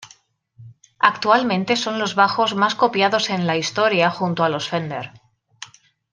Actualmente 0.97 1.75
son 1.75 1.99
los 1.99 2.15
bajos 2.15 2.55
más 2.55 2.73
copiados 2.73 3.29
en 3.29 3.45
la 3.45 3.55
historia 3.55 4.09
junto 4.09 4.43
a 4.43 4.49
los 4.49 4.67
Fender. 4.67 5.11